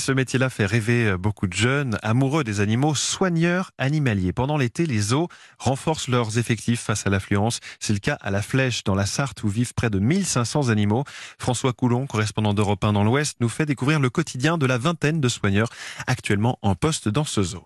[0.00, 4.32] ce métier-là fait rêver beaucoup de jeunes amoureux des animaux, soigneurs animaliers.
[4.32, 7.60] Pendant l'été, les zoos renforcent leurs effectifs face à l'affluence.
[7.78, 11.04] C'est le cas à La Flèche, dans la Sarthe, où vivent près de 1500 animaux.
[11.38, 15.20] François Coulon, correspondant d'Europe 1 dans l'Ouest, nous fait découvrir le quotidien de la vingtaine
[15.20, 15.68] de soigneurs
[16.06, 17.64] actuellement en poste dans ce zoo.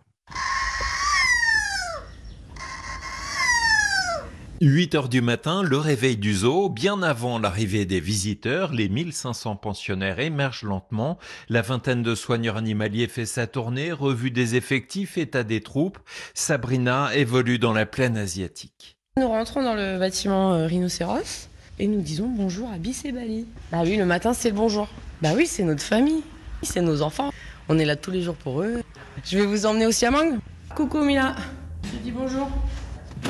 [4.61, 6.69] 8 heures du matin, le réveil du zoo.
[6.69, 11.19] Bien avant l'arrivée des visiteurs, les 1500 pensionnaires émergent lentement.
[11.49, 15.99] La vingtaine de soigneurs animaliers fait sa tournée, revue des effectifs, état des troupes.
[16.35, 18.97] Sabrina évolue dans la plaine asiatique.
[19.17, 21.49] Nous rentrons dans le bâtiment euh, Rhinocéros
[21.81, 23.47] et nous disons bonjour à Bis et Bali.
[23.73, 24.89] Bah oui, le matin c'est le bonjour.
[25.21, 26.23] Bah oui, c'est notre famille,
[26.63, 27.33] c'est nos enfants.
[27.69, 28.83] On est là tous les jours pour eux.
[29.25, 30.39] Je vais vous emmener au Siamang.
[30.77, 31.35] Coucou Mila.
[31.83, 32.49] Je dis bonjour.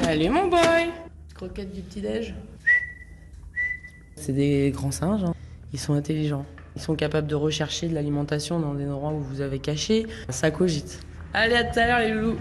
[0.07, 0.91] Allez mon boy.
[1.49, 2.35] Du petit-déj.
[4.17, 5.25] C'est des grands singes.
[5.25, 5.35] hein.
[5.73, 6.47] Ils sont intelligents.
[6.77, 10.07] Ils sont capables de rechercher de l'alimentation dans des endroits où vous avez caché.
[10.31, 11.01] Ça cogite.
[11.35, 12.39] Allez, à tout à l'heure les loulous.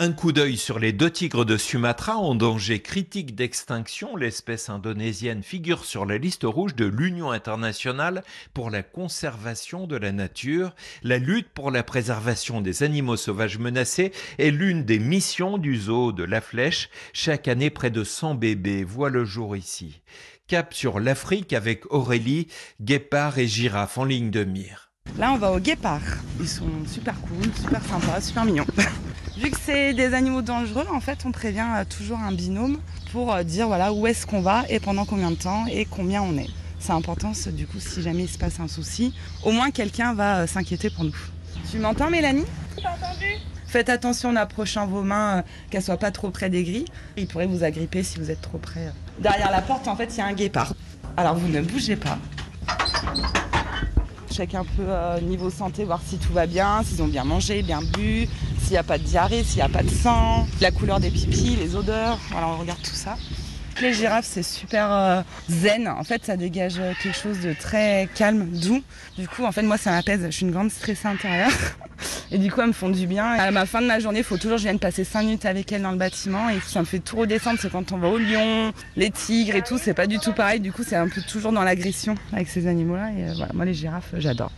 [0.00, 4.14] Un coup d'œil sur les deux tigres de Sumatra en danger critique d'extinction.
[4.14, 8.22] L'espèce indonésienne figure sur la liste rouge de l'Union internationale
[8.54, 10.72] pour la conservation de la nature.
[11.02, 16.12] La lutte pour la préservation des animaux sauvages menacés est l'une des missions du zoo
[16.12, 16.90] de La Flèche.
[17.12, 20.00] Chaque année, près de 100 bébés voient le jour ici.
[20.46, 22.46] Cap sur l'Afrique avec Aurélie,
[22.80, 24.87] guépard et girafe en ligne de mire.
[25.16, 26.02] Là, on va au guépard.
[26.40, 28.66] Ils sont super cool, super sympas, super mignons.
[29.38, 32.78] Vu que c'est des animaux dangereux, en fait, on prévient euh, toujours un binôme
[33.12, 36.22] pour euh, dire voilà où est-ce qu'on va et pendant combien de temps et combien
[36.22, 36.50] on est.
[36.78, 40.38] C'est important, du coup, si jamais il se passe un souci, au moins quelqu'un va
[40.38, 41.16] euh, s'inquiéter pour nous.
[41.70, 42.44] Tu m'entends, Mélanie?
[43.66, 46.86] Faites attention en approchant vos mains, euh, qu'elles soient pas trop près des grilles.
[47.16, 48.92] Il pourrait vous agripper si vous êtes trop près.
[49.18, 50.72] Derrière la porte, en fait, il y a un guépard.
[51.16, 52.18] Alors vous ne bougez pas.
[54.38, 57.62] Check un peu euh, niveau santé, voir si tout va bien, s'ils ont bien mangé,
[57.62, 58.28] bien bu,
[58.60, 61.10] s'il n'y a pas de diarrhée, s'il n'y a pas de sang, la couleur des
[61.10, 62.16] pipis, les odeurs.
[62.30, 63.16] Voilà, on regarde tout ça.
[63.80, 65.86] Les girafes, c'est super euh, zen.
[65.86, 68.82] En fait, ça dégage quelque chose de très calme, doux.
[69.16, 70.24] Du coup, en fait, moi, ça m'apaise.
[70.24, 71.52] Je suis une grande stressée intérieure.
[72.30, 73.24] Et du coup, elles me font du bien.
[73.24, 75.46] À la fin de ma journée, il faut toujours que je vienne passer 5 minutes
[75.46, 76.50] avec elles dans le bâtiment.
[76.50, 77.58] Et ça me fait tout redescendre.
[77.60, 79.78] C'est quand on va au lion, les tigres et tout.
[79.78, 80.60] C'est pas du tout pareil.
[80.60, 83.10] Du coup, c'est un peu toujours dans l'agression avec ces animaux-là.
[83.16, 84.50] Et euh, voilà, moi, les girafes, j'adore.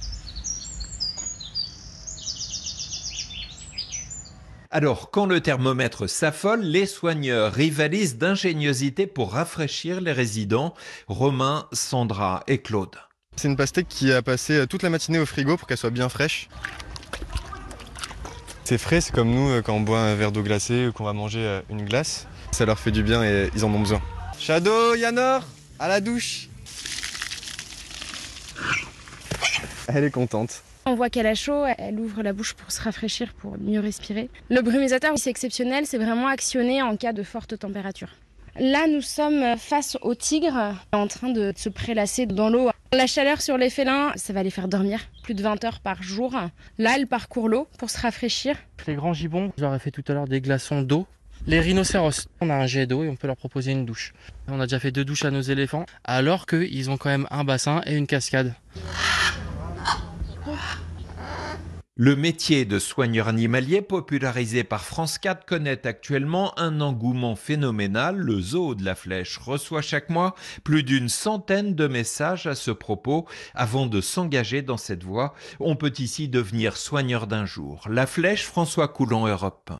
[4.73, 10.75] Alors, quand le thermomètre s'affole, les soigneurs rivalisent d'ingéniosité pour rafraîchir les résidents.
[11.09, 12.95] Romain, Sandra et Claude.
[13.35, 15.91] C'est une pastèque qui a passé euh, toute la matinée au frigo pour qu'elle soit
[15.91, 16.49] bien fraîche.
[18.63, 21.03] C'est frais, c'est comme nous euh, quand on boit un verre d'eau glacée ou qu'on
[21.05, 22.29] va manger euh, une glace.
[22.53, 24.01] Ça leur fait du bien et ils en ont besoin.
[24.39, 25.43] Shadow, Yanor,
[25.81, 26.49] à la douche.
[29.89, 30.63] Elle est contente.
[30.87, 34.31] On voit qu'elle a chaud, elle ouvre la bouche pour se rafraîchir, pour mieux respirer.
[34.49, 38.09] Le brumisateur, c'est exceptionnel, c'est vraiment actionné en cas de forte température.
[38.59, 42.71] Là, nous sommes face au tigre en train de se prélasser dans l'eau.
[42.93, 46.03] La chaleur sur les félins, ça va les faire dormir plus de 20 heures par
[46.03, 46.33] jour.
[46.79, 48.57] Là, elle parcourt l'eau pour se rafraîchir.
[48.87, 51.07] Les grands gibbons, ai fait tout à l'heure des glaçons d'eau.
[51.47, 54.13] Les rhinocéros, on a un jet d'eau et on peut leur proposer une douche.
[54.49, 57.45] On a déjà fait deux douches à nos éléphants, alors qu'ils ont quand même un
[57.45, 58.55] bassin et une cascade.
[62.03, 68.17] Le métier de soigneur animalier popularisé par France 4 connaît actuellement un engouement phénoménal.
[68.17, 70.35] Le zoo de la Flèche reçoit chaque mois
[70.65, 73.27] plus d'une centaine de messages à ce propos.
[73.55, 77.87] Avant de s'engager dans cette voie, on peut ici devenir soigneur d'un jour.
[77.91, 79.69] La Flèche, François Coulon, Europe.